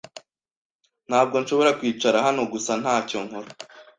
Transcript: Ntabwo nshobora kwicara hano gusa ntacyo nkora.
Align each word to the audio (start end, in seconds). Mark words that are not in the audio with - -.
Ntabwo 1.09 1.35
nshobora 1.41 1.71
kwicara 1.79 2.17
hano 2.27 2.41
gusa 2.51 2.71
ntacyo 2.81 3.17
nkora. 3.25 3.49